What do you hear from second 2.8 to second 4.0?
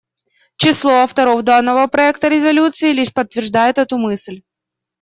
лишь подтверждает эту